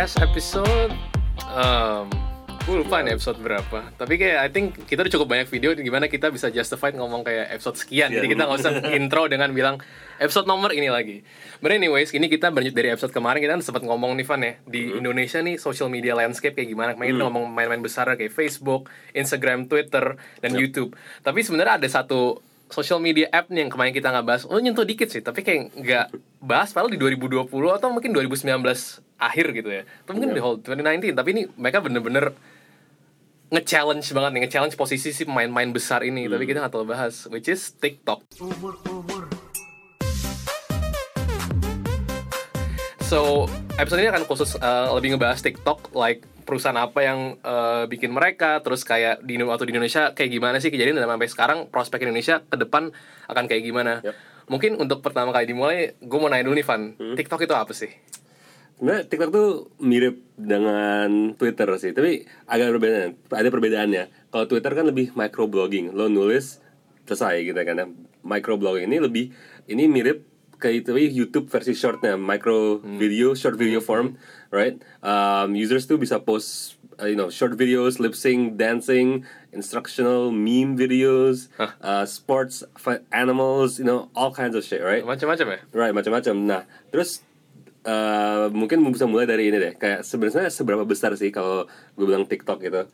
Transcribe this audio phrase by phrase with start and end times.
[0.00, 0.92] podcast episode
[1.52, 2.08] um,
[2.64, 3.92] gue lupa nih episode berapa.
[4.00, 7.52] Tapi kayak I think kita udah cukup banyak video gimana kita bisa justify ngomong kayak
[7.52, 8.08] episode sekian.
[8.08, 9.76] Jadi kita nggak usah intro dengan bilang
[10.16, 11.20] episode nomor ini lagi.
[11.60, 14.88] But anyways ini kita berlanjut dari episode kemarin kita sempat ngomong nih Van ya di
[14.88, 16.96] Indonesia nih social media landscape kayak gimana.
[16.96, 20.96] Kemarin kita ngomong main-main besar kayak Facebook Instagram Twitter dan YouTube.
[21.20, 24.86] Tapi sebenarnya ada satu social media app nih yang kemarin kita nggak bahas, oh nyentuh
[24.86, 26.06] dikit sih, tapi kayak nggak
[26.38, 28.46] bahas padahal di 2020 atau mungkin 2019
[29.20, 32.32] akhir gitu ya, atau mungkin di whole 2019, tapi ini mereka bener-bener
[33.50, 37.50] nge-challenge banget nih, nge-challenge posisi si pemain-pemain besar ini, tapi kita nggak terlalu bahas, which
[37.50, 38.22] is TikTok.
[43.10, 48.10] So, episode ini akan khusus uh, lebih ngebahas TikTok, like perusahaan apa yang uh, bikin
[48.10, 52.02] mereka, terus kayak di waktu di Indonesia kayak gimana sih kejadian dan sampai sekarang prospek
[52.02, 52.90] Indonesia ke depan
[53.30, 54.02] akan kayak gimana.
[54.02, 54.14] Yep.
[54.50, 57.94] Mungkin untuk pertama kali dimulai, gue mau nanya dulu nih Van, TikTok itu apa sih?
[58.82, 59.48] Sebenarnya TikTok tuh
[59.78, 63.14] mirip dengan Twitter sih, tapi agak berbeda.
[63.30, 64.04] Ada perbedaannya.
[64.34, 66.58] Kalau Twitter kan lebih microblogging, lo nulis
[67.06, 67.78] selesai gitu kan.
[67.78, 67.86] ya.
[68.26, 69.24] Microblogging ini lebih
[69.70, 70.26] ini mirip
[70.60, 70.92] kayak itu
[71.24, 74.20] YouTube versi shortnya, micro video, short video form,
[74.52, 74.76] right?
[75.00, 79.24] Um, users tuh bisa post, uh, you know, short videos, lip sync, dancing,
[79.56, 82.62] instructional meme videos, uh, sports,
[83.10, 85.02] animals, you know, all kinds of shit, right?
[85.02, 85.58] Macam-macam ya?
[85.72, 86.34] Right, macam-macam.
[86.44, 87.24] Nah, terus
[87.88, 89.74] uh, mungkin bisa mulai dari ini deh.
[89.80, 91.64] Kayak sebenarnya seberapa besar sih kalau
[91.96, 92.84] gue bilang TikTok gitu.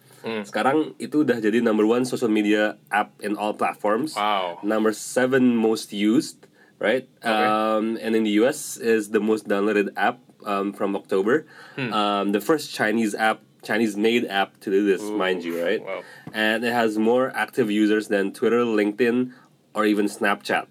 [0.42, 4.18] Sekarang itu udah jadi number one social media app in all platforms.
[4.18, 4.58] Wow.
[4.66, 6.45] Number seven most used,
[6.78, 7.08] right?
[7.22, 11.46] Um, and in the US is the most downloaded app um, from October.
[11.76, 15.82] Um, the first Chinese app, Chinese-made app to do this, mind you, right?
[15.82, 16.02] wow.
[16.32, 19.32] And it has more active users than Twitter, LinkedIn,
[19.74, 20.66] or even Snapchat.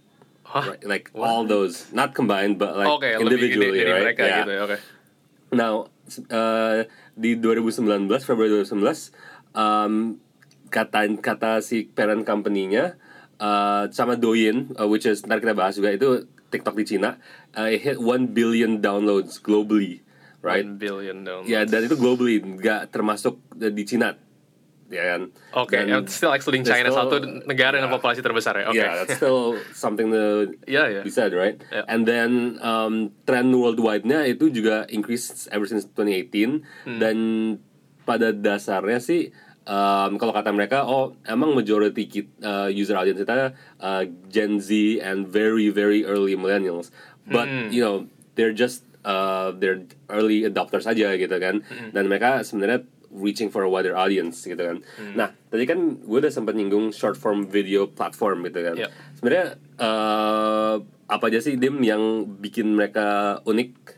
[0.46, 0.70] Hah?
[0.72, 4.04] Right, like all those, not combined, but like lebih gede individually, dari right?
[4.14, 4.38] mereka Yeah.
[4.46, 4.78] gitu oke.
[5.52, 5.74] Now,
[6.32, 6.86] uh,
[7.18, 9.12] di 2019, Februari 2019,
[9.58, 10.22] um,
[10.70, 12.96] kata kata si parent company-nya
[13.38, 16.10] uh, sama Douyin, uh, which is ntar kita bahas juga itu
[16.48, 17.18] TikTok di Cina,
[17.54, 20.00] uh, it hit 1 billion downloads globally,
[20.40, 20.64] right?
[20.64, 21.48] 1 billion downloads.
[21.48, 24.16] Ya, dan itu globally, nggak termasuk di Cina,
[24.88, 25.22] ya kan?
[25.54, 27.98] Oke, Dan- yang still excluding China still- satu negara dengan yeah.
[27.98, 28.66] populasi terbesar ya.
[28.70, 28.78] Oke.
[28.78, 30.24] Yeah, that's still something to
[30.72, 31.02] Iya, iya.
[31.02, 31.58] be said, right?
[31.68, 31.84] Yeah.
[31.90, 32.32] And then
[32.62, 32.94] um,
[33.26, 37.00] trend worldwide-nya itu juga increase ever since 2018 Hmm.
[37.02, 37.18] dan
[38.06, 39.34] pada dasarnya sih
[39.66, 44.72] um, kalau kata mereka oh emang majority kit, uh, user audience kita uh, Gen Z
[45.02, 46.90] and very very early millennials.
[47.26, 47.74] But Hmm.
[47.74, 48.06] you know,
[48.38, 51.66] they're just uh, they're early adopters aja gitu kan.
[51.66, 51.90] Hmm.
[51.90, 54.84] Dan mereka sebenarnya reaching for a wider audience gitu kan.
[55.00, 55.14] Hmm.
[55.16, 58.76] Nah, tadi kan gue udah sempat nyinggung short form video platform gitu kan.
[58.76, 58.90] Yep.
[59.18, 59.48] Sebenarnya
[59.80, 63.95] eh, apa aja sih dim yang bikin mereka unik?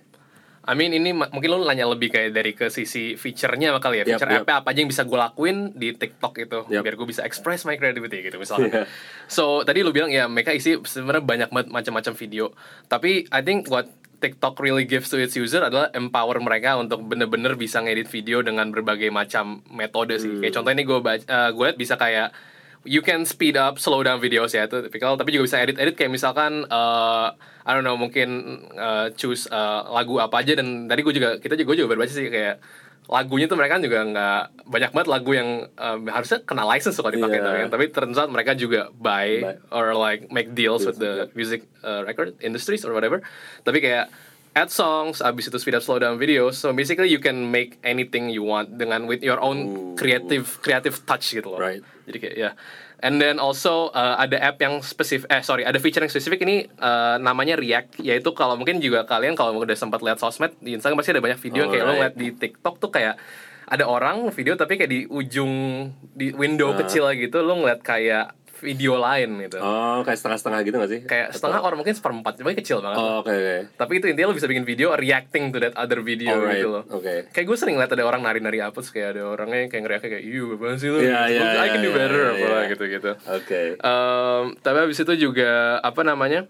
[0.68, 4.32] I mean ini mungkin lo nanya lebih kayak dari ke sisi feature-nya kali ya Feature
[4.36, 4.44] yap.
[4.44, 6.84] apa apa aja yang bisa gue lakuin di TikTok itu Yap.
[6.84, 8.84] Biar gue bisa express my creativity gitu misalnya Iya.
[9.32, 12.52] So tadi lo bilang ya mereka isi sebenarnya banyak banget macam-macam video
[12.92, 13.88] Tapi I think what
[14.20, 18.68] TikTok really gives to its user adalah empower mereka untuk bener-bener bisa ngedit video dengan
[18.68, 22.36] berbagai macam metode sih Kayak contohnya ini gue uh, gue liat bisa kayak
[22.84, 25.16] you can speed up, slow down videos ya itu tipikal.
[25.16, 27.34] Tapi juga bisa edit-edit kayak misalkan uh,
[27.64, 28.30] I don't know mungkin
[28.74, 32.12] uh, choose uh, lagu apa aja dan tadi gue juga kita juga gue juga berbaca
[32.12, 32.60] sih kayak
[33.08, 35.50] lagunya tuh mereka juga nggak banyak banget lagu yang
[35.80, 37.48] um, harusnya kena license kalau dipakai Iya.
[37.48, 37.70] tapi kan.
[37.72, 39.56] tapi turns out mereka juga buy Buy.
[39.72, 43.24] or like make deals with the Deals, music uh, record industries or whatever
[43.64, 44.12] tapi kayak
[44.58, 48.34] add songs abis itu speed up slow down videos so basically you can make anything
[48.34, 49.94] you want dengan with your own Ooh.
[49.94, 51.62] creative creative touch gitu loh.
[51.62, 51.86] Right.
[52.10, 52.52] jadi kayak ya
[52.98, 56.42] and then also uh, ada app yang spesifik eh sorry ada feature yang spesifik.
[56.42, 58.02] Ini uh, namanya React.
[58.02, 61.38] Yaitu kalau mungkin juga kalian kalau udah sempat lihat sosmed di Instagram pasti ada banyak
[61.38, 63.22] video yang kayak lo ngeliat di TikTok tuh kayak
[63.68, 65.52] ada orang video tapi kayak di ujung
[66.16, 66.82] di window Ah.
[66.82, 71.00] kecil gitu lo ngeliat kayak video lain gitu Oh, kayak setengah-setengah gitu gak sih?
[71.04, 73.58] kayak Atau- setengah orang mungkin seperempat tapi kecil banget Oh, oke oke.
[73.74, 76.84] tapi itu intinya lo bisa bikin video reacting to that other video Alright, gitu loh
[76.88, 77.30] oke.
[77.30, 80.02] Kayak gue sering liat ada orang nari-nari apa terus kayak ada orangnya yang kayak ngeriak
[80.04, 82.70] kayak iya apaan sih lo Iya, iya, I can do iya, better iya, apa iya.
[82.70, 83.62] gitu-gitu Oke.
[83.78, 86.46] Em, tapi habis itu juga apa namanya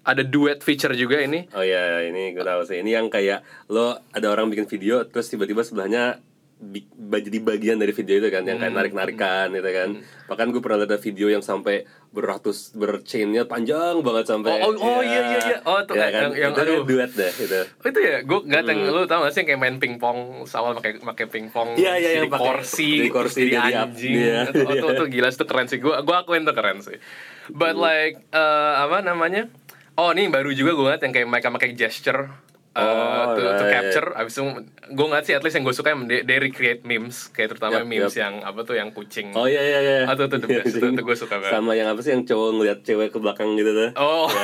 [0.00, 2.78] ada duet feature juga ini Oh iya, ini gue tahu sih.
[2.78, 6.16] Ini yang kayak lo ada orang bikin video terus tiba-tiba sebelahnya
[6.58, 8.66] jadi bagian dari video itu kan yang Hmm.
[8.66, 9.88] kayak narik-narikan gitu kan.
[10.26, 14.98] Bahkan gue pernah lihat ada video yang sampai beratus berchainnya panjang banget sampai Oh, oh,
[14.98, 15.58] oh, iya, iya, iya.
[15.62, 16.82] Oh, tuh, Iya yang- yang- itu aduh.
[16.82, 17.60] duet deh itu.
[17.62, 18.90] Oh itu ya, gue nggak tahu Hmm.
[18.90, 22.28] lu tau gak sih yang kayak main pingpong awal pakai pakai pingpong iya, jadi yang
[22.28, 24.82] kursi, jadi kursi, jadi jadi ap- anjing, iya, itu, itu, iya.
[24.94, 26.98] itu gila itu keren sih, gue gue akuin itu keren sih.
[27.48, 27.84] But Hmm.
[27.84, 29.46] like eh, apa namanya?
[29.94, 32.30] Oh ini baru juga gue ngeliat yang kayak mereka pakai gesture
[32.78, 33.74] uh, Oh, to, to right.
[33.74, 34.42] capture abis itu
[34.88, 37.90] gue ngeliat sih at least yang gue suka they, they recreate memes kayak terutama Yep,
[37.90, 38.22] memes yep.
[38.22, 39.98] yang apa tuh yang kucing Oh iya iya iya.
[40.06, 41.52] Ah, tuh, Iya, tuh gue suka banget.
[41.52, 43.90] Sama yang apa sih yang cowok ngeliat cewek ke belakang gitu tuh.
[43.98, 44.30] Oh.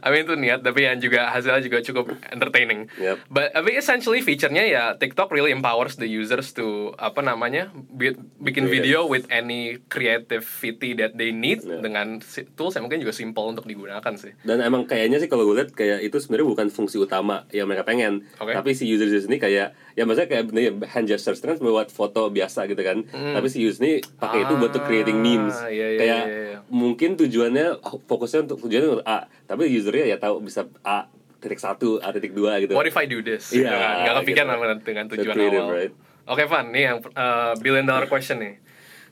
[0.00, 2.88] I mean itu niat tapi yang juga hasilnya juga cukup entertaining.
[2.94, 3.16] Yep.
[3.26, 6.66] But I mean essentially feature-nya ya TikTok really empowers the users to
[6.96, 8.72] apa namanya bi- bikin Creative.
[8.72, 11.78] video with any creativity that they need Yeah.
[11.78, 12.18] dengan
[12.54, 14.32] tools yang mungkin juga simple untuk digunakan sih.
[14.40, 17.84] Dan emang kayaknya sih kalau gue lihat kayak itu sebenarnya bukan fungsi utama yang mereka
[17.84, 18.24] pengen.
[18.36, 18.52] Oke.
[18.52, 21.90] Tapi si user user ini kayak ya maksudnya kayak bener ya, hand gestures kan buat
[21.90, 23.04] foto biasa gitu kan.
[23.10, 25.56] Tapi si user ini pakai itu buat tuh creating memes.
[25.56, 25.66] Hmm.
[25.66, 26.58] Ah, iya, iya, kayak iya, iya.
[26.70, 31.10] mungkin tujuannya oh, fokusnya untuk tujuannya untuk A, tapi usernya ya tahu bisa A
[31.40, 32.76] titik satu, A titik dua gitu.
[32.76, 33.50] What if I do this?
[33.50, 33.94] Iya, Gitu kan.
[34.04, 34.80] Nggak kepikiran gitu.
[34.84, 35.74] dengan So tujuan creative, awal.
[35.74, 35.92] right?
[36.30, 38.54] Oke Van, nih yang uh, billion dollar question nih.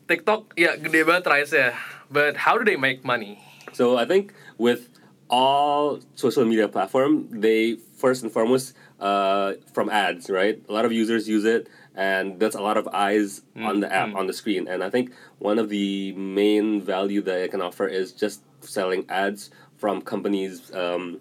[0.06, 1.70] TikTok ya gede banget rise ya.
[2.08, 3.40] But how do they make money?
[3.76, 4.88] So I think with
[5.28, 10.62] all social media platform, they first and foremost uh, from ads, right?
[10.68, 14.14] A lot of users use it, and that's a lot of eyes on the app
[14.14, 14.68] on the screen.
[14.68, 19.04] And I think one of the main value that it can offer is just selling
[19.08, 20.72] ads from companies.
[20.74, 21.20] Um,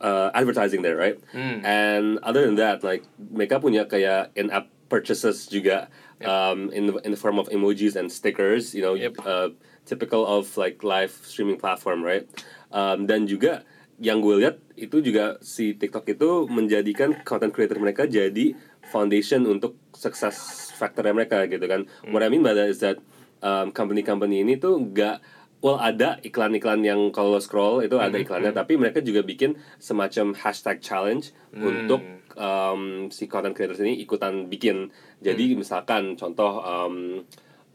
[0.00, 1.18] uh, advertising there, right?
[1.64, 5.88] And other than that, like mereka punya kayak in-app purchases juga
[6.20, 9.24] um, in the in the form of emojis and stickers, you know, Yep.
[9.24, 9.48] uh,
[9.88, 12.28] typical of like live streaming platform, right?
[12.76, 13.64] Um, dan juga
[14.00, 18.56] yang gue lihat itu juga si TikTok itu menjadikan content creator mereka jadi
[18.88, 21.84] foundation untuk success factornya mereka gitu kan.
[22.08, 22.96] What I mean by that is that
[23.44, 25.20] um, company-company ini tuh nggak
[25.60, 30.80] well ada iklan-iklan yang kalau scroll itu ada iklannya tapi mereka juga bikin semacam hashtag
[30.80, 32.00] challenge untuk
[32.40, 34.88] um, si content creators ini ikutan bikin.
[35.20, 37.20] Jadi misalkan contoh um,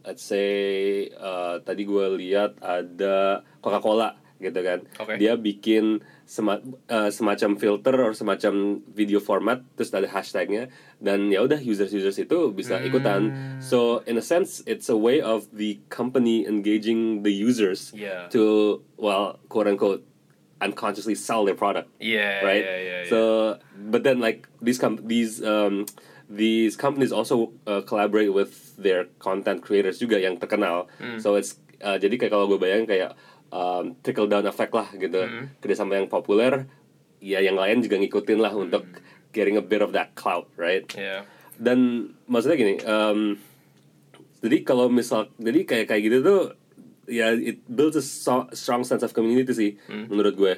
[0.01, 5.15] let's say uh, tadi gue lihat ada Coca-Cola gitu kan Oke.
[5.15, 8.53] dia bikin sema- uh, semacam filter atau semacam
[8.89, 10.67] video format terus ada hashtagnya
[10.97, 15.17] dan ya udah users users itu bisa ikutan so in a sense it's a way
[15.17, 18.27] of the company engaging the users Yeah.
[18.29, 18.43] to
[18.95, 20.03] well quote unquote
[20.59, 23.09] unconsciously sell their product Yeah, right yeah, yeah, yeah.
[23.09, 23.19] so
[23.87, 25.85] but then like these com- these um
[26.25, 31.19] these companies also uh, collaborate with their content creators juga yang terkenal Hmm.
[31.19, 33.13] so it's uh, jadi kayak kalau gue bayangin kayak
[33.55, 35.23] um, trickle down effect lah gitu.
[35.23, 35.47] Hmm.
[35.63, 36.67] kerjasama yang populer
[37.23, 38.83] ya yang lain juga ngikutin lah untuk
[39.31, 40.83] getting a bit of that clout right?
[40.91, 41.23] Yeah.
[41.55, 43.39] dan maksudnya gini um,
[44.43, 46.41] jadi kalau misal jadi kayak kayak gitu tuh
[47.09, 50.53] ya it builds a so- strong sense of community sih menurut gue.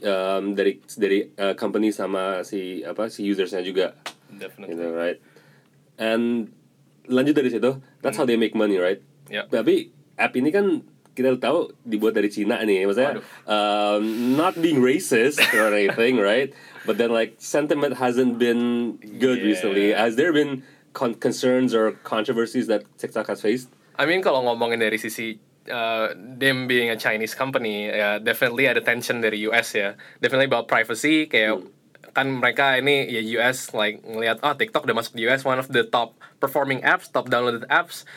[0.00, 4.00] Um, dari dari uh, company sama si apa si usersnya juga.
[4.32, 4.76] Definitely.
[4.76, 5.18] gitu right?
[6.00, 6.48] And
[7.04, 9.00] lanjut dari situ that's how they make money right?
[9.28, 9.44] Yeah.
[9.46, 10.82] tapi app ini kan
[11.20, 14.02] kita tahu dibuat dari Cina nih maksudnya um,
[14.34, 16.50] not being racist or anything right
[16.88, 19.52] but then like sentiment hasn't been good Yeah.
[19.52, 20.64] recently has there been
[20.96, 23.68] con- concerns or controversies that TikTok has faced
[24.00, 25.36] I mean kalau ngomongin dari sisi
[25.68, 29.92] uh, them being a Chinese company, ya definitely ada tension dari US ya.
[30.24, 31.60] Definitely about privacy kayak
[32.16, 35.68] kan mereka ini ya US like ngelihat oh TikTok udah masuk di US one of
[35.68, 38.08] the top performing apps, top downloaded apps.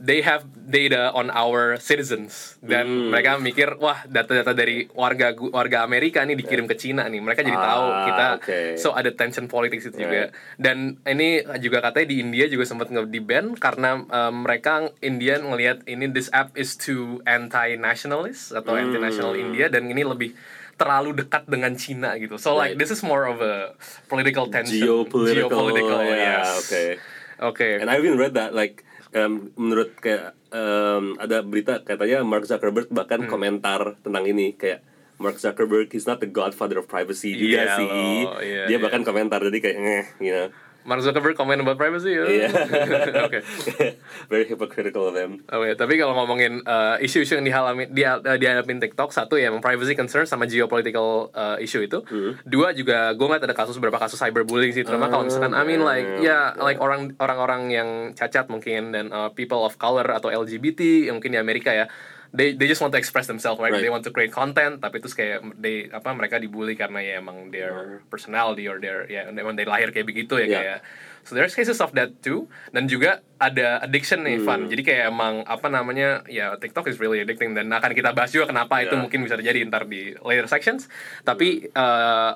[0.00, 2.56] They have data on our citizens.
[2.58, 7.20] Dan mereka mikir wah data-data dari warga warga Amerika nih dikirim ke Cina nih.
[7.20, 8.58] Mereka jadi tahu Ah, kita oke.
[8.80, 10.32] so ada tension politik itu juga.
[10.56, 15.44] Dan ini juga katanya di India juga sempat nge di ban karena um, mereka Indian
[15.44, 20.32] ngelihat ini this app is too anti nationalist atau anti national India dan ini lebih
[20.80, 22.40] terlalu dekat dengan Cina gitu.
[22.40, 22.80] So like Right.
[22.80, 23.76] this is more of a
[24.08, 24.80] political tension.
[24.80, 26.64] Geopolitical, Geopolitical, yeah, yes.
[26.64, 26.88] okay.
[27.36, 28.80] Oke and I even read that like
[29.12, 33.30] um, menurut kayak um, ada berita katanya Mark Zuckerberg bahkan Hmm.
[33.30, 34.82] komentar tentang ini kayak
[35.16, 38.78] Mark Zuckerberg he's not the godfather of privacy juga Iya sih loh, iya, dia iya.
[38.78, 40.48] bahkan komentar jadi kayak eh, you know
[40.84, 42.48] Mark Zuckerberg comment about privacy ya Iya.
[43.28, 43.38] oke
[44.32, 48.78] very hypocritical of him Oke, tapi kalau ngomongin uh, isu-isu yang dihalami dia uh, dihadapin
[48.78, 52.00] TikTok, satu ya privacy concern sama geopolitical uh, issue itu.
[52.46, 55.82] Dua juga gue ngeliat ada kasus beberapa kasus cyberbullying sih, terutama kalau misalkan I mean
[55.82, 61.10] like ya like orang orang-orang yang cacat mungkin dan uh, people of color atau LGBT
[61.10, 61.90] yang mungkin di Amerika ya.
[62.30, 63.74] They, they just want to express themselves, right?
[63.74, 63.82] Right.
[63.82, 67.50] They want to create content, tapi terus kayak they apa mereka dibully karena ya emang
[67.50, 70.54] their personality or their ya emang they lahir kayak begitu ya Yeah.
[70.54, 70.78] kayak
[71.20, 72.48] So there's cases of that too.
[72.72, 74.64] Dan juga ada addiction nih, Van.
[74.66, 78.48] Jadi kayak emang apa namanya ya TikTok is really addicting dan akan kita bahas juga
[78.48, 79.02] kenapa itu Yeah.
[79.04, 80.88] mungkin bisa terjadi ntar di later sections.
[81.20, 82.30] Tapi eh,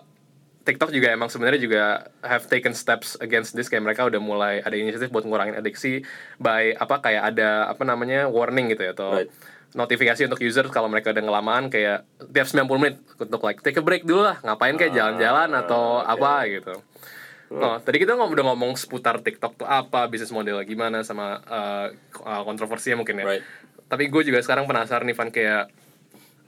[0.64, 1.84] TikTok juga emang sebenarnya juga
[2.20, 6.00] have taken steps against this kayak mereka udah mulai ada inisiatif buat ngurangin adiksi
[6.40, 9.32] by apa kayak ada apa namanya warning gitu ya atau Right.
[9.74, 13.82] Notifikasi untuk user kalau mereka udah ngelamaan kayak tiap 90 menit untuk like take a
[13.82, 16.10] break dulu lah ngapain kayak jalan-jalan atau oke.
[16.14, 16.74] apa gitu.
[17.54, 21.86] Oh, tadi kita ngom- udah ngomong seputar TikTok tuh apa, bisnis model gimana sama uh,
[22.42, 23.26] kontroversinya mungkin ya.
[23.36, 23.44] Right.
[23.86, 25.70] Tapi gue juga sekarang penasaran nih Van kayak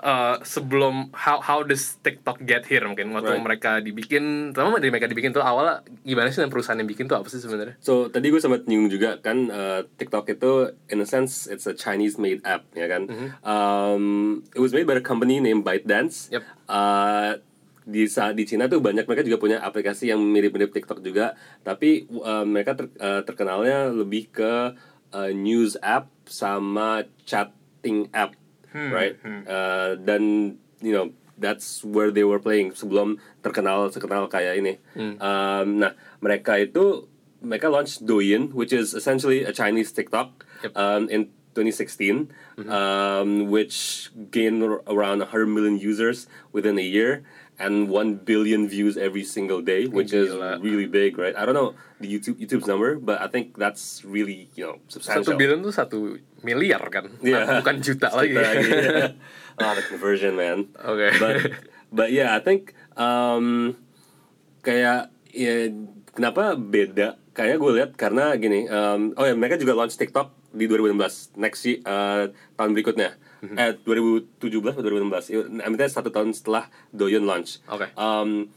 [0.00, 3.44] uh, sebelum how how does TikTok get here mungkin waktu Right.
[3.44, 7.16] mereka dibikin, terutama dari mereka dibikin tuh awalnya gimana sih dan perusahaan yang bikin tuh
[7.20, 7.76] apa sih sebenarnya?
[7.80, 11.74] So tadi gue sempat nyinggung juga kan uh, TikTok itu in a sense it's a
[11.76, 13.08] Chinese made app ya kan.
[13.44, 14.04] Um,
[14.52, 16.28] it was made by a company named ByteDance.
[16.32, 16.42] Yep.
[16.66, 17.40] Uh,
[17.86, 22.10] di saat di Cina tuh banyak mereka juga punya aplikasi yang mirip-mirip TikTok juga, tapi
[22.10, 24.74] uh, mereka ter- uh, terkenalnya lebih ke
[25.14, 28.34] uh, news app sama chatting app,
[28.72, 29.14] right?
[29.46, 34.74] Uh, dan you know that's where they were playing sebelum terkenal terkenal kayak ini.
[35.20, 37.06] Um, nah mereka itu
[37.44, 40.72] mereka launch Douyin, which is essentially a Chinese TikTok Yep.
[40.72, 42.32] um, in 2016,
[42.68, 47.24] um, which gained around 100 million users within a year
[47.56, 51.34] and 1 billion views every single day, which is really big, right?
[51.36, 55.32] I don't know the YouTube YouTube's number, but I think that's really you know substantial.
[55.32, 55.98] Satu billion tuh satu
[56.44, 57.48] miliar kan, Yeah.
[57.48, 58.36] Nah, bukan juta lagi.
[58.36, 59.16] Yeah.
[59.56, 60.68] Ah, the conversion, man.
[60.84, 61.16] Oke.
[61.16, 61.34] But
[61.88, 63.76] but yeah, I think um,
[64.60, 65.72] kayak ya
[66.12, 67.16] kenapa beda?
[67.32, 68.68] Kayaknya gue lihat karena gini.
[68.68, 73.12] Um, oh ya mereka juga launch TikTok di 2016 next year uh, tahun berikutnya.
[73.44, 73.54] Mhm.
[73.54, 75.28] Eh 2017 atau 2016.
[75.28, 77.60] Itu- I mean, satu tahun setelah Douyin launch.
[77.68, 77.92] Oke.
[77.94, 78.48] Um,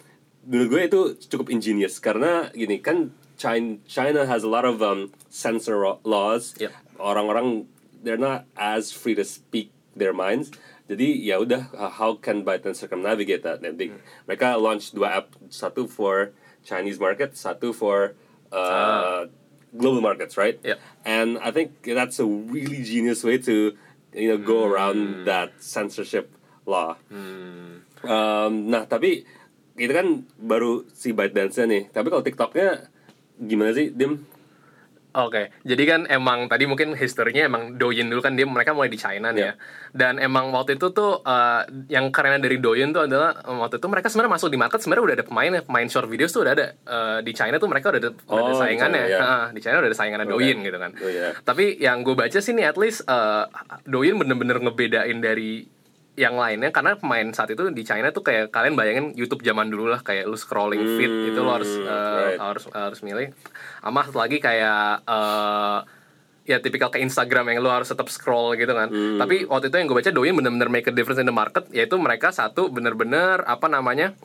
[0.48, 5.12] menurut gue itu cukup ingenious karena gini kan China China has a lot of um,
[5.27, 6.56] censor laws.
[6.58, 6.72] Yep.
[6.96, 7.68] Orang-orang
[8.00, 10.50] they're not as free to speak their minds.
[10.88, 13.60] Jadi ya udah uh, how can ByteDance circumnavigate that?
[13.60, 13.91] Nah, they-
[14.25, 16.32] mereka launch dua app, satu for
[16.63, 18.15] Chinese market, satu for
[18.50, 19.27] uh,
[19.76, 20.60] global markets, right?
[20.64, 20.82] Yeah.
[21.06, 23.76] And I think that's a really genius way to
[24.14, 26.34] you know go around that censorship
[26.66, 26.98] law.
[28.06, 29.28] Um, nah tapi
[29.80, 31.84] itu kan baru si ByteDance nih.
[31.92, 32.92] Tapi kalau TikToknya
[33.40, 34.28] gimana sih, Dim?
[35.10, 39.00] Oke, jadi kan emang tadi mungkin historinya emang Douyin dulu kan dia mereka mulai di
[39.01, 39.54] China nih ya.
[39.89, 43.89] Dan emang waktu itu tuh eh, yang keren dari Douyin tuh adalah eh, waktu itu
[43.89, 46.54] mereka sebenarnya masuk di market sebenarnya udah ada pemain ya, pemain short videos tuh udah
[46.54, 49.01] ada Eh, di China tuh mereka udah ada, udah ada Oh, di saingannya.
[49.01, 49.20] China, ya.
[49.25, 50.34] Heeh, di China udah ada saingannya Oke.
[50.38, 50.92] Douyin gitu kan.
[50.94, 51.28] Oh, iya.
[51.42, 53.44] Tapi yang gue baca sih nih at least eh,
[53.89, 55.66] Douyin bener-bener ngebedain dari
[56.20, 59.88] yang lainnya karena pemain saat itu di China tuh kayak kalian bayangin YouTube zaman dulu
[59.88, 62.40] lah kayak lu scrolling feed itu lo harus eh, right.
[62.40, 63.32] harus harus milih.
[63.80, 65.80] Sama satu lagi kayak eh
[66.50, 68.92] ya tipikal ke Instagram yang lu harus tetap scroll gitu kan.
[68.92, 71.96] Tapi waktu itu yang gue baca Douyin bener-bener make a difference in the market yaitu
[71.96, 74.18] mereka satu bener-bener apa namanya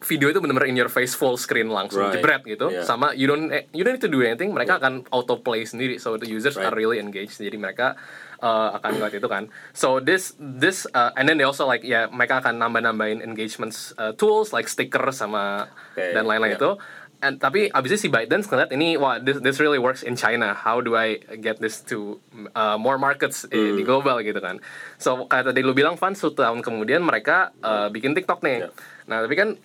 [0.00, 2.16] video itu bener-bener in your face full screen langsung Right.
[2.16, 2.82] jebret gitu Yeah.
[2.82, 5.96] sama you don't eh, you don't need to do anything mereka akan auto play sendiri
[5.96, 6.80] so the users are Right.
[6.80, 8.00] really engaged jadi mereka
[8.38, 12.08] uh, akan ngeliat itu kan so this this uh, and then they also like ya
[12.08, 16.60] mereka akan nambah-nambahin engagements uh, tools like sticker sama Okay, dan lain-lain yeah.
[16.60, 16.72] itu
[17.20, 20.80] And, tapi abisnya si ByteDance ngeliat ini wah this, this really works in China how
[20.80, 22.16] do I get this to
[22.54, 23.76] uh, more markets Hmm.
[23.76, 24.56] di global gitu kan
[24.96, 28.72] so kayak tadi lu bilang Van satu tahun kemudian mereka uh, bikin TikTok nih Yeah.
[29.04, 29.60] nah tapi kan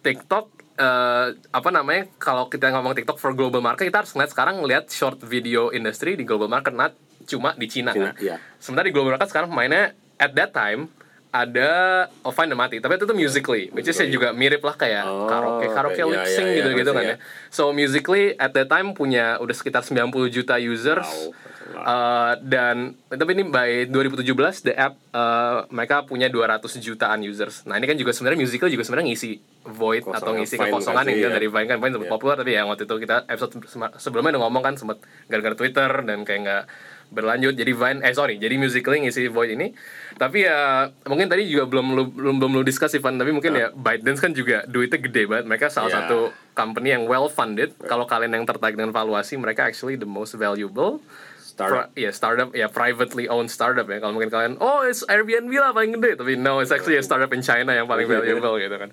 [0.00, 4.54] TikTok eh, apa namanya kalau kita ngomong TikTok for global market kita harus ngeliat sekarang
[4.58, 6.92] ngeliat short video industry di global market not
[7.22, 8.14] cuma di Cina, Cina, kan.
[8.18, 8.36] iya.
[8.56, 10.88] Sementara di global market sekarang mainnya at that time
[11.30, 11.70] ada
[12.20, 15.30] oh fine mati tapi itu tuh musically which is ya juga mirip lah kayak Oh,
[15.30, 16.10] karaoke karaoke oke.
[16.10, 17.14] lip Iya, sync iya, gitu iya, gitu kan iya.
[17.14, 17.16] ya
[17.48, 21.30] so musically at that time punya udah sekitar 90 juta users Wow.
[21.72, 24.26] Uh, dan tapi ini by 2017
[24.64, 27.62] the app uh, mereka punya 200 jutaan users.
[27.62, 31.06] Nah ini kan juga sebenarnya musical juga sebenarnya ngisi void Kosongan, atau ngisi kekosongan kan
[31.06, 31.36] yang sih, gitu ya.
[31.36, 32.14] dari Vine kan Vine sempat Iya.
[32.16, 33.52] populer tapi ya waktu itu kita episode
[33.96, 36.64] sebelumnya udah ngomong kan sempat gara-gara Twitter dan kayak nggak
[37.10, 39.74] berlanjut jadi Vine eh sorry jadi musically ngisi void ini
[40.14, 43.68] tapi ya mungkin tadi juga belum lu, belum belum lu discuss Ivan tapi mungkin ya
[43.70, 45.98] ByteDance kan juga duitnya gede banget mereka salah Iya.
[46.06, 46.18] satu
[46.52, 51.02] company yang well funded kalau kalian yang tertarik dengan valuasi mereka actually the most valuable
[51.60, 51.86] Startup.
[51.92, 54.00] Pri- ya startup ya privately owned startup ya.
[54.00, 56.16] Kalau mungkin kalian oh it's Airbnb lah paling gede.
[56.16, 58.90] Tapi no it's actually a startup in China yang paling valuable gitu kan.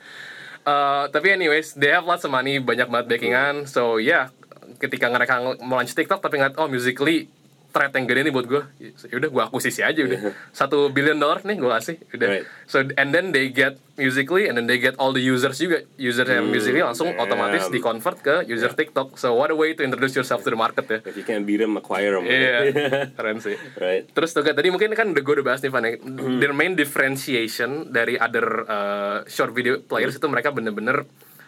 [0.68, 3.64] Eh, tapi anyways they have lots of money banyak banget backingan.
[3.72, 4.36] So yeah,
[4.84, 7.32] ketika mereka mau launch TikTok tapi ngeliat oh musically
[7.78, 10.20] threat yang gede nih buat gue ya udah gue akuisisi aja udah
[10.50, 12.46] satu billion dollar nih gue kasih udah Right.
[12.66, 16.26] so and then they get musically and then they get all the users juga user
[16.26, 17.22] yang musically langsung damn.
[17.24, 20.58] otomatis di convert ke user TikTok so what a way to introduce yourself to the
[20.58, 22.26] market ya If you can't beat them, acquire them.
[22.26, 22.58] Iya,
[23.18, 23.54] keren sih.
[23.76, 24.10] right.
[24.10, 25.98] Terus tuh tadi mungkin kan udah gue udah bahas nih Van ya.
[26.38, 31.06] Their main differentiation dari other uh, short video players itu mereka bener-bener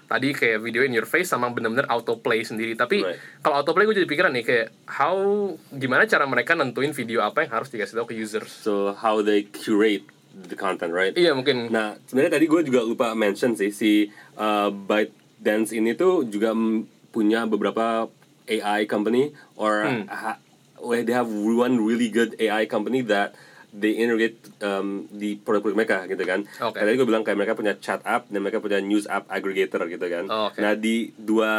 [0.10, 2.74] tadi kayak video in your face sama bener-bener autoplay sendiri.
[2.74, 3.22] Tapi Right.
[3.40, 5.16] kalau autoplay gue jadi pikiran nih kayak how
[5.70, 8.50] gimana cara mereka nentuin video apa yang harus dikasih tahu ke users.
[8.50, 11.14] So how they curate the content, right?
[11.14, 11.70] Iya mungkin.
[11.70, 16.58] Nah, sebenarnya tadi gue juga lupa mention sih si uh, ByteDance ini tuh juga
[17.10, 18.10] punya beberapa
[18.50, 20.10] AI company or Hmm.
[20.10, 20.42] ha-
[20.80, 23.38] they have one really good AI company that
[23.72, 26.42] they integrate um, di produk-produk mereka gitu kan.
[26.60, 26.74] Oke.
[26.74, 29.86] Kayak Tadi gue bilang kayak mereka punya chat app dan mereka punya news app aggregator
[29.86, 30.26] gitu kan.
[30.26, 30.58] Oh, oke.
[30.58, 31.52] Nah di dua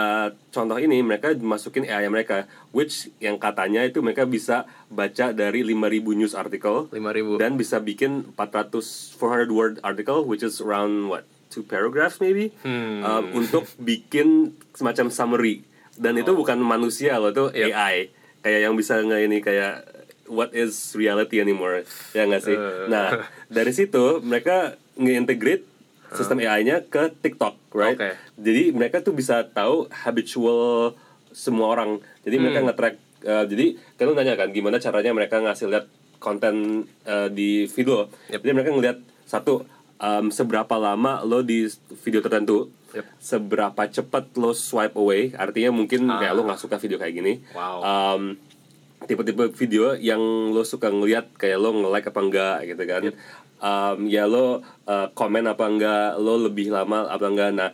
[0.48, 5.78] contoh ini mereka masukin AI mereka, which yang katanya itu mereka bisa baca dari 5000
[6.16, 7.38] news article 5000.
[7.38, 13.00] dan bisa bikin 400 400 word article which is around what two paragraphs maybe Hmm.
[13.00, 15.62] um, untuk bikin semacam summary
[15.94, 17.70] dan itu bukan manusia loh itu Yep.
[17.70, 17.96] AI
[18.40, 19.99] kayak yang bisa nggak ini kayak
[20.30, 22.86] what is reality anymore ya nggak sih Eh.
[22.86, 24.56] nah dari situ mereka
[24.94, 25.66] nge-integrate
[26.10, 28.14] sistem AI-nya ke TikTok right Oke.
[28.36, 30.94] jadi mereka tuh bisa tahu habitual
[31.30, 32.94] semua orang jadi mereka nge-track
[33.24, 33.66] uh, jadi
[34.00, 35.86] lu nanya kan gimana caranya mereka ngasih lihat
[36.18, 38.40] konten uh, di video Yep.
[38.40, 39.62] jadi mereka ngelihat satu
[39.96, 41.66] um, seberapa lama lo di
[42.00, 43.06] video tertentu Yep.
[43.22, 47.78] seberapa cepat lo swipe away artinya mungkin kayak lo nggak suka video kayak gini Wow.
[47.80, 48.22] um,
[49.08, 50.20] tipe-tipe video yang
[50.52, 53.02] lo suka ngeliat kayak lo nge-like apa enggak gitu kan.
[53.60, 57.50] Um, ya lo uh, komen apa enggak lo lebih lama apa enggak.
[57.56, 57.70] Nah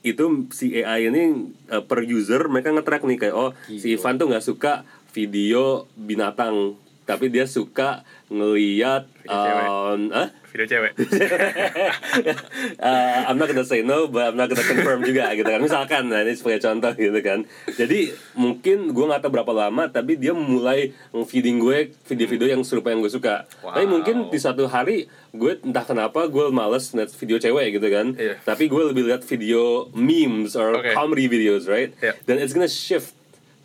[0.00, 4.26] itu si AI ini uh, per user mereka nge-track nih kayak oh si Ivan tuh
[4.30, 6.78] nggak suka video binatang.
[7.06, 10.30] Tapi dia suka ngeliat um, ah?
[10.50, 10.92] Video cewek.
[12.82, 15.62] uh, I'm not gonna say no, but I'm not gonna confirm juga gitu kan.
[15.62, 17.46] Misalkan, nah ini sebagai contoh gitu kan.
[17.70, 22.90] Jadi mungkin gue nggak tahu berapa lama, tapi dia mulai feeding gue video-video yang serupa
[22.90, 23.46] yang gue suka.
[23.62, 23.78] Wow.
[23.78, 28.06] Tapi mungkin di satu hari gue entah kenapa gue males ngeliat video cewek gitu kan.
[28.18, 28.34] Iya.
[28.42, 30.90] Tapi gue lebih lihat video memes or Oke.
[30.98, 31.94] comedy videos, right?
[32.26, 33.14] Dan it's gonna shift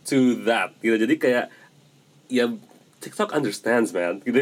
[0.06, 1.02] to that gitu.
[1.02, 1.46] Jadi kayak
[2.30, 2.50] ya
[3.06, 4.42] TikTok understands man gitu.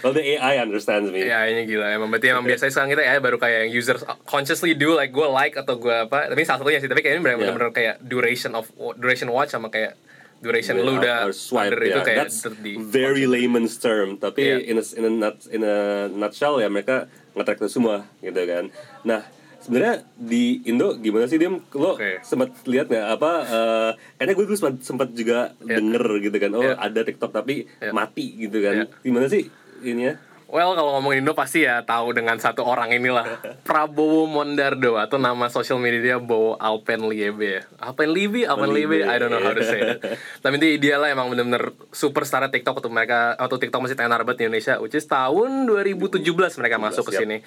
[0.00, 1.26] well the AI understands me.
[1.26, 4.72] Ya ini gila emang berarti emang biasanya sekarang kita ya baru kayak yang users consciously
[4.72, 7.34] do like gue like atau gue apa tapi salah satunya sih tapi kayak ini Yeah.
[7.34, 9.98] benar-benar kayak duration of duration watch sama kayak
[10.38, 12.04] duration lu udah swipe under itu ya.
[12.04, 14.56] kayak That's di very layman's term tapi Iya.
[14.64, 15.76] in a in a nut, in a
[16.08, 18.70] nutshell ya mereka nge-track itu semua gitu kan
[19.02, 19.22] nah
[19.62, 22.18] sebenarnya di Indo gimana sih dia lo Oke.
[22.20, 23.06] sempat lihat nggak?
[23.14, 25.78] Apa eh kayaknya gue dulu sempat sempat juga Iya.
[25.78, 26.50] denger gitu kan.
[26.52, 26.74] Oh Iya.
[26.76, 27.92] ada TikTok tapi Iya.
[27.94, 28.74] mati gitu kan.
[28.82, 28.86] Iya.
[29.00, 29.46] gimana sih
[29.82, 30.14] ini ya
[30.52, 33.24] Well kalau ngomongin Indo pasti ya tahu dengan satu orang inilah.
[33.66, 37.64] Prabowo Mondardo atau nama social media dia Bowo Alpen Liebe.
[37.80, 40.04] Alpen Liebe, Alpen Liebe, I don't know how to say it.
[40.44, 44.44] Tapi intinya dia lah emang bener-bener superstar TikTok untuk mereka Atau TikTok masih tenar banget
[44.44, 46.20] di Indonesia Which is tahun 2017
[46.60, 47.40] mereka masuk ke sini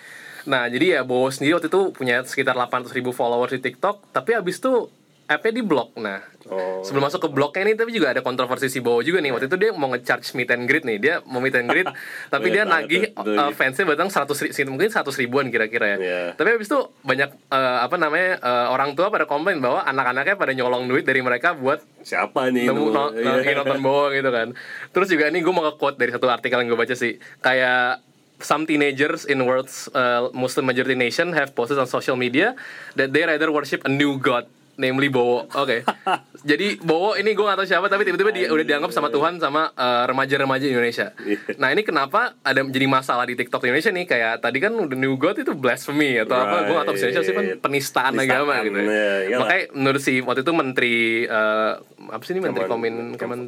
[0.45, 4.33] Nah jadi ya Bowo sendiri waktu itu punya sekitar 800 ribu followers di TikTok Tapi
[4.33, 4.87] abis itu
[5.25, 8.77] app-nya di blok Nah oh Sebelum masuk ke blognya ini tapi juga ada kontroversi si
[8.77, 9.33] Bowo juga nih.
[9.33, 10.97] Waktu itu dia mau nge-charge meet and greet nih.
[10.97, 11.89] Dia mau meet and greet
[12.29, 15.85] tapi dia Banyak banget nagih uh, fansnya batang 100 ri- sekitar- mungkin 100 ribuan kira-kira
[15.87, 15.97] ya.
[15.97, 16.21] Iya.
[16.37, 20.53] Tapi habis itu banyak uh, apa namanya uh, orang tua pada komplain bahwa anak-anaknya pada
[20.53, 23.25] nyolong duit dari mereka buat siapa nih nemu no, Iya.
[23.25, 24.47] no- kayak nonton Bowo gitu kan.
[24.93, 27.17] Terus juga ini gue mau ke-quote dari satu artikel yang gue baca sih.
[27.41, 28.05] Kayak
[28.39, 32.55] Some teenagers in world's uh, Muslim majority nation have posted on social media
[32.95, 34.45] that they rather worship a new god
[34.75, 35.47] namely Bowo.
[35.49, 35.81] Oke.
[36.45, 39.71] Jadi Bowo ini gue gak tahu siapa tapi tiba-tiba dia udah dianggap sama Tuhan sama
[39.71, 41.15] uh, remaja-remaja Indonesia.
[41.17, 41.55] Iya.
[41.55, 45.15] Nah ini kenapa ada jadi masalah di TikTok Indonesia nih kayak tadi kan udah new
[45.15, 47.59] god itu blasphemy atau apa gue gak tahu Indonesia sih kan Right.
[47.59, 48.77] penistaan, Penistaan, agama gitu.
[48.77, 49.09] ya, Ya.
[49.27, 49.39] iyalah.
[49.41, 51.71] Makanya menurut si waktu itu menteri uh,
[52.07, 53.41] apa sih ini menteri Kemen- Kemen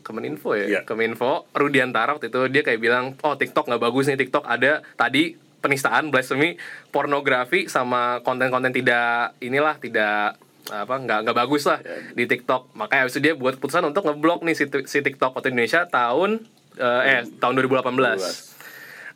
[0.00, 0.80] Kemeninfo ya, Iya.
[0.82, 5.34] Kemenfo Rudiantara waktu itu dia kayak bilang oh TikTok nggak bagus nih TikTok ada tadi
[5.58, 6.54] penistaan blasphemy
[6.88, 11.80] pornografi sama konten-konten tidak inilah tidak apa nggak nggak bagus lah
[12.12, 15.52] di TikTok makanya habis itu dia buat keputusan untuk ngeblok nih si, si TikTok waktu
[15.52, 16.44] Indonesia tahun
[16.76, 18.48] eh, eh tahun 2018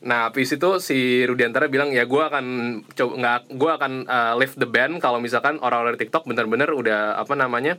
[0.03, 2.47] Nah, habis itu si Rudiantara bilang ya gue akan
[2.91, 7.23] coba nggak gue akan uh, lift the ban kalau misalkan orang-orang di TikTok bener-bener udah
[7.23, 7.79] apa namanya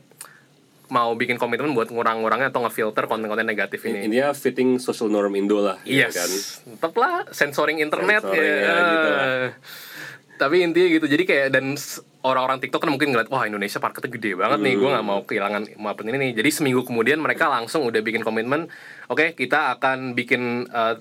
[0.88, 4.08] mau bikin komitmen buat ngurang-ngurangnya atau ngefilter konten-konten negatif ini.
[4.08, 6.30] India fitting social norm Indo lah gitu Yes, kan
[6.78, 8.72] tetep lah sensoring internet Sensoring, ya.
[8.72, 9.26] ya, gitu lah.
[10.44, 11.80] Tapi intinya gitu, jadi kayak dan
[12.28, 14.94] orang-orang TikTok kan mungkin ngeliat wah Indonesia marketnya gede banget nih, gue Hmm.
[15.00, 16.32] nggak mau kehilangan maupun ini nih.
[16.44, 18.68] Jadi seminggu kemudian mereka langsung udah bikin komitmen,
[19.08, 21.00] oke kita akan bikin uh,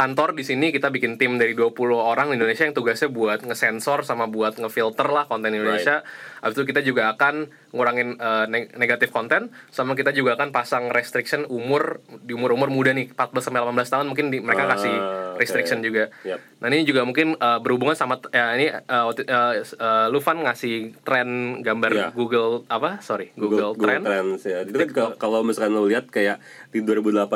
[0.00, 4.00] kantor di sini kita bikin tim dari 20 orang di Indonesia yang tugasnya buat ngesensor
[4.00, 6.00] sama buat ngefilter lah konten Indonesia.
[6.40, 7.34] Habis itu kita juga akan
[7.70, 12.90] ngurangin uh, neg- negatif konten sama kita juga akan pasang restriction umur di umur-umur muda
[12.90, 14.94] nih 14 sampai 18 tahun mungkin di, mereka Ah, kasih
[15.36, 16.08] restriction juga.
[16.22, 16.40] Yap.
[16.58, 20.96] Nah ini juga mungkin uh, berhubungan sama ya ini uh, uh, uh, lu Van ngasih
[21.02, 21.28] tren
[21.60, 22.08] gambar Iya.
[22.10, 23.00] Google apa?
[23.00, 24.08] Sorry, Google, Trend.
[24.08, 24.64] Trends ya.
[24.64, 27.26] Itu kan kalau- kalau misalkan lo lihat kayak di 2018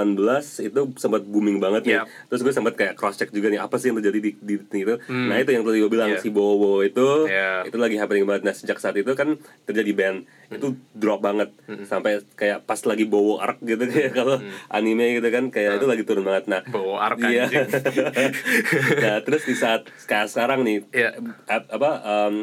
[0.62, 1.98] itu sempat booming banget nih.
[2.26, 4.78] Terus gue sempat kayak cross check juga nih apa sih yang terjadi di, di, di
[4.80, 4.94] itu.
[5.04, 6.18] Nah itu yang tadi gue bilang Iya.
[6.18, 7.64] si Bowo itu Iya.
[7.64, 8.42] itu lagi happening banget.
[8.42, 11.50] Nah sejak saat itu kan terjadi band itu drop banget
[11.82, 16.02] sampai kayak pas lagi Bowo arc gitu kayak kalau anime gitu kan kayak itu lagi
[16.02, 16.46] turun banget.
[16.46, 17.50] Nah Bowo arc, Iya.
[18.96, 20.84] nah terus di saat kayak sekarang nih
[21.44, 22.34] ap- apa um,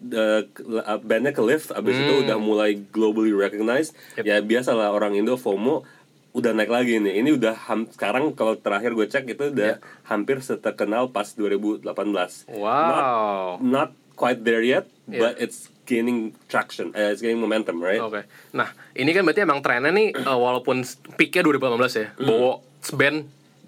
[0.00, 4.16] the, uh, bandnya ke lift abis itu udah mulai globally recognized Hmm.
[4.16, 4.24] Yep.
[4.24, 5.84] ya biasalah orang Indo FOMO
[6.32, 9.82] udah naik lagi nih ini udah ham- sekarang kalau terakhir gue cek itu udah Iya.
[10.04, 11.82] hampir seterkenal pas 2018
[12.48, 13.58] Wow.
[13.58, 15.26] not, not quite there yet Yeah.
[15.26, 18.22] but it's gaining traction eh, it's gaining momentum right Oke.
[18.52, 21.58] Nah, ini kan berarti emang trennya nih uh, walaupun peaknya 2018
[21.92, 22.24] ya, Hmm.
[22.24, 22.52] Bowo
[22.92, 23.26] band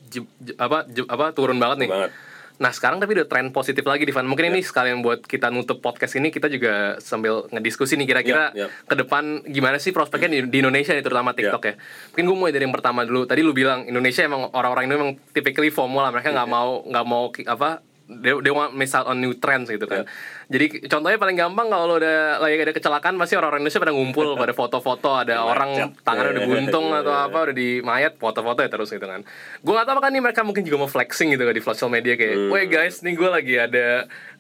[0.08, 1.90] je- je- apa je- apa turun banget nih.
[1.90, 2.10] Banget.
[2.60, 4.26] Nah sekarang tapi udah tren positif lagi di Van.
[4.28, 8.68] Mungkin ini sekalian buat kita nutup podcast ini kita juga sambil ngediskusi nih kira-kira Yap,
[8.68, 8.70] yap.
[8.88, 11.74] ke depan gimana sih prospeknya di, di Indonesia nih terutama TikTok ya.
[12.12, 13.24] Mungkin gue mulai dari yang pertama dulu.
[13.24, 16.10] Tadi lu bilang Indonesia emang orang-orang ini emang typically FOMO lah.
[16.10, 19.84] Mereka nggak mau nggak mau apa they, they want miss out on new trends gitu
[19.84, 20.04] kan.
[20.46, 24.26] Jadi contohnya paling gampang kalau lo udah lagi ada kecelakaan pasti orang-orang Indonesia pada ngumpul
[24.42, 28.88] pada foto-foto ada orang tangannya udah buntung atau apa udah di mayat foto-foto ya terus
[28.88, 29.24] gitu kan.
[29.58, 32.14] Gue gak tahu kan nih mereka mungkin juga mau flexing gitu kan di social media
[32.14, 32.50] kayak, Hmm.
[32.50, 33.86] "Weh guys, nih gue lagi ada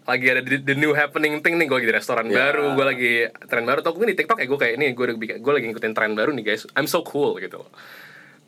[0.02, 2.50] lagi ada the, the new happening thing nih gue lagi di restoran Ya.
[2.50, 3.12] baru gue lagi
[3.46, 5.06] tren baru atau mungkin di TikTok kayak gue kayak ini gue
[5.38, 7.70] gue lagi ngikutin tren baru nih guys I'm so cool gitu loh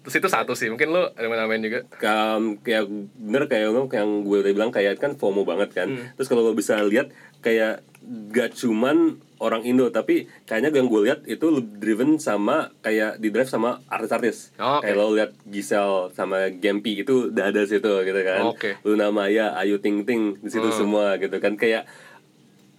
[0.05, 1.81] terus itu satu sih mungkin lo ada yang nambahin juga?
[1.97, 2.85] Kam, kayak
[3.17, 5.89] bener kayak lo yang gue udah bilang kayak kan FOMO banget kan.
[6.15, 7.09] Terus kalau lo bisa lihat
[7.41, 7.81] kayak
[8.29, 11.49] gak cuman orang Indo tapi kayaknya yang gue lihat itu
[11.81, 14.53] driven sama kayak di drive sama artis-artis.
[14.57, 14.85] Oke.
[14.85, 18.45] kayak lo lihat Giselle sama Gempi itu udah ada situ gitu kan.
[18.45, 18.77] Oke.
[18.85, 20.77] Luna Maya Ayu Ting Ting di situ Hmm.
[20.77, 21.57] semua gitu kan.
[21.57, 21.89] Kayak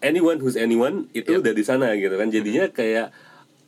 [0.02, 2.30] anyone who's anyone itu udah di sana gitu kan.
[2.30, 3.10] Jadinya kayak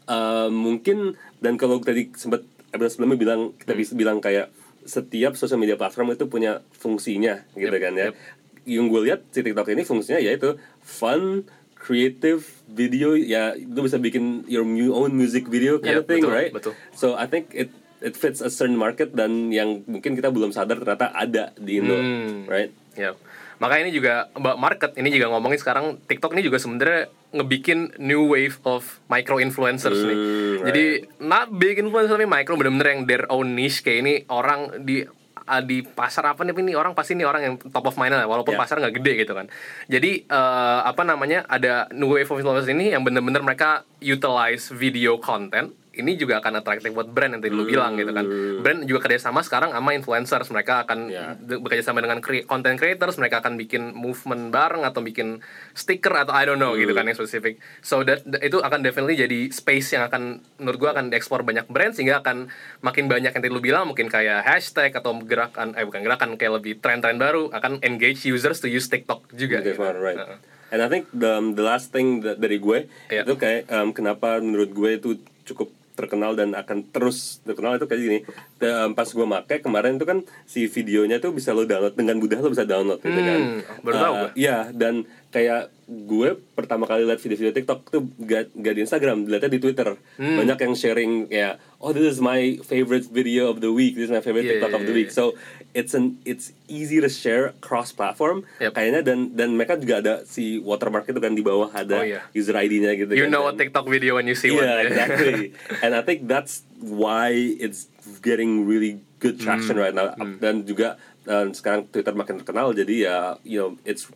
[0.06, 4.52] uh, mungkin dan kalau tadi sempat episode sebelumnya bilang kita bisa bilang kayak
[4.82, 8.16] setiap social media platform itu punya fungsinya gitu Yep, kan ya yep.
[8.64, 11.44] yang gue lihat si TikTok ini fungsinya yaitu fun
[11.78, 16.22] creative video ya itu bisa bikin your mu- own music video kind Yep, of thing
[16.22, 16.74] betul, right betul.
[16.92, 20.78] so I think it it fits a certain market dan yang mungkin kita belum sadar
[20.78, 22.46] ternyata ada di Indo Hmm.
[22.46, 23.14] right Ya.
[23.58, 28.30] Maka ini juga mbak market ini juga ngomongin sekarang TikTok ini juga sebenarnya ngebikin new
[28.30, 30.18] wave of micro influencers nih.
[30.18, 30.86] Hmm, Jadi
[31.20, 35.02] not big influencer tapi micro bener-bener yang their own niche kayak ini orang di
[35.48, 38.30] ah, di pasar apa nih ini orang pasti ini orang yang top of mind lah
[38.30, 38.62] walaupun Ya.
[38.62, 39.50] pasar nggak gede gitu kan.
[39.90, 45.18] Jadi eh, apa namanya ada new wave of influencers ini yang bener-bener mereka utilize video
[45.18, 48.26] content ini juga akan atraktif buat brand yang tadi lu bilang gitu kan.
[48.60, 51.34] Brand juga kerjasama sekarang sama influencers mereka akan Ya.
[51.34, 56.14] de- bekerja sama dengan cre- content creators mereka akan bikin movement bareng atau bikin stiker
[56.16, 59.50] atau I don't know gitu kan yang spesifik so that that- itu akan definitely jadi
[59.50, 62.48] space yang akan menurut gua akan diekspor banyak brand sehingga akan
[62.80, 66.54] makin banyak yang tadi lu bilang mungkin kayak hashtag atau gerakan eh bukan gerakan kayak
[66.56, 69.82] lebih tren-tren baru akan engage users to use TikTok juga That's gitu.
[69.82, 70.20] right, right.
[70.20, 70.40] Heeh.
[70.68, 73.24] And I think the the last thing that- dari gue Iya.
[73.24, 75.10] itu kayak um, kenapa menurut gue itu
[75.46, 78.20] cukup terkenal dan akan terus terkenal itu kayak gini.
[78.62, 82.38] Um, pas gue make kemarin itu kan si videonya tuh bisa lo download dengan mudah
[82.38, 83.40] lo bisa download gitu kan.
[83.42, 84.30] Hmm, baru tahu Uh.
[84.34, 89.52] Iya dan kayak gue pertama kali lihat video-video TikTok tuh gak, gak di Instagram, dilihatnya
[89.56, 89.96] di Twitter.
[90.20, 90.38] Hmm.
[90.40, 94.14] Banyak yang sharing kayak, oh this is my favorite video of the week, this is
[94.14, 95.10] my favorite Yeah, TikTok of the yeah, week.
[95.16, 95.40] So
[95.72, 98.46] it's an it's easy to share cross platform.
[98.58, 98.72] Yep.
[98.74, 102.22] Kayaknya dan dan mereka juga ada si watermark itu kan di bawah ada Oh, iya.
[102.32, 103.32] user ID-nya gitu you kan.
[103.32, 104.88] know a Dan- TikTok video when you see Yeah, one ya.
[104.88, 105.36] exactly.
[105.84, 107.88] And I think that's why it's
[108.22, 109.84] getting really good traction Hmm.
[109.84, 110.14] right now.
[110.38, 114.08] Dan juga uh, sekarang Twitter makin terkenal, jadi ya, you know, it's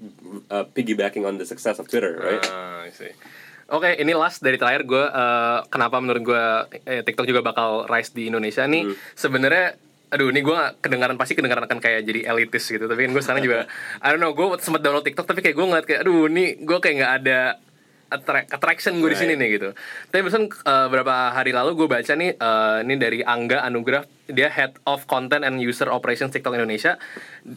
[0.47, 2.39] uh, piggybacking on the success of Twitter, right?
[2.45, 3.11] Ah, I see.
[3.67, 6.43] Oke, ini last dari terakhir gue eh, kenapa menurut gue
[6.83, 8.83] eh, TikTok juga bakal rise di Indonesia nih.
[8.83, 8.95] Hmm.
[9.13, 9.79] Sebenarnya
[10.11, 12.83] aduh ini gue kedengaran pasti kedengaran akan kayak jadi elitis gitu.
[12.83, 13.57] Tapi kan gue sekarang juga
[14.03, 16.77] I don't know gue sempat download TikTok tapi kayak gue ngeliat kayak aduh ini gue
[16.83, 17.39] kayak nggak ada
[18.11, 19.69] attra- attraction gue di sini nih gitu
[20.05, 24.47] tapi barusan eh, beberapa hari lalu gue baca nih eh, ini dari Angga Anugrah dia
[24.47, 26.99] head of content and user operations TikTok Indonesia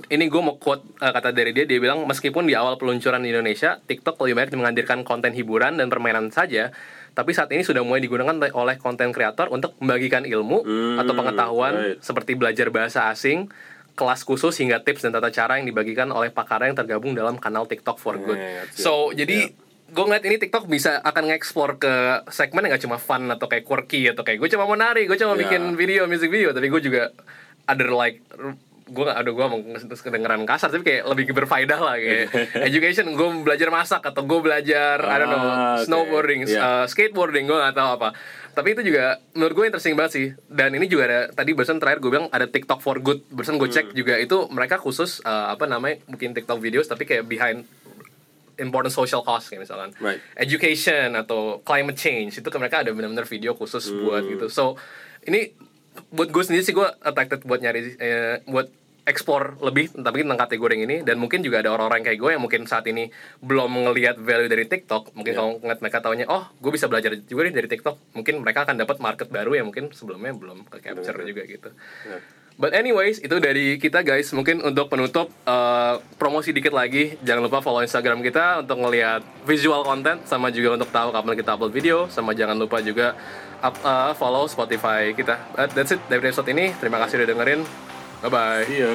[0.09, 3.29] ini gue mau quote eh, kata dari dia dia bilang meskipun di awal peluncuran di
[3.29, 6.71] Indonesia TikTok lebih banyak menghadirkan konten hiburan dan permainan saja
[7.11, 11.73] tapi saat ini sudah mulai digunakan oleh konten kreator untuk membagikan ilmu Hmm, atau pengetahuan
[11.73, 11.99] right.
[12.01, 13.47] seperti belajar bahasa asing,
[13.95, 17.65] kelas khusus hingga tips dan tata cara yang dibagikan oleh pakar yang tergabung dalam kanal
[17.65, 18.35] TikTok for Good.
[18.35, 19.23] Yeah, So it.
[19.23, 19.55] jadi
[19.95, 21.93] gue ngeliat ini TikTok bisa akan nge-explore ke
[22.29, 25.15] segmen yang gak cuma fun atau kayak quirky atau kayak gue cuma mau nari, gue
[25.15, 25.43] cuma Yeah.
[25.47, 27.15] bikin video, music video, tapi gue juga
[27.65, 28.19] other like
[28.85, 32.29] gue gak aduh gue mau kedengeran kasar tapi kayak lebih berfaedah lah kayak
[32.69, 36.61] education gue belajar masak atau gue belajar I don't know Ah, snowboarding Iya.
[36.61, 38.13] uh, skateboarding gue gak tahu apa
[38.53, 41.99] tapi itu juga menurut gue interesting banget sih dan ini juga ada tadi barusan terakhir
[41.99, 43.75] gue bilang ada TikTok for good barusan gue Hmm.
[43.75, 47.65] cek juga itu mereka khusus uh, apa namanya mungkin TikTok videos tapi kayak behind
[48.57, 50.21] important social cause kayak misalkan Right.
[50.37, 54.03] education atau climate change itu kan mereka ada benar-benar video khusus Hmm.
[54.03, 54.75] buat gitu so
[55.23, 55.55] ini
[56.09, 58.67] buat gue sendiri sih gue attracted buat nyari eh, buat
[59.05, 62.65] explore lebih tapi tentang kategori ini dan mungkin juga ada orang-orang kayak gue yang mungkin
[62.65, 65.39] saat ini belum ngelihat value dari TikTok mungkin Yeah.
[65.39, 68.77] kalau ngeliat mereka taunya oh gue bisa belajar juga nih dari TikTok mungkin mereka akan
[68.77, 71.29] dapat market baru yang mungkin sebelumnya belum ke capture Bener.
[71.31, 71.69] juga gitu
[72.07, 72.19] Ya.
[72.55, 74.31] But anyways, itu dari kita guys.
[74.31, 77.19] Mungkin untuk penutup eh, promosi dikit lagi.
[77.27, 81.51] Jangan lupa follow Instagram kita untuk ngelihat visual content sama juga untuk tahu kapan kita
[81.59, 82.07] upload video.
[82.07, 83.19] Sama jangan lupa juga
[83.59, 85.35] up, eh, follow Spotify kita.
[85.59, 86.71] But that's it dari episode ini.
[86.79, 87.61] Terima kasih udah dengerin.
[88.23, 88.63] Bye bye.
[88.71, 88.95] Iya.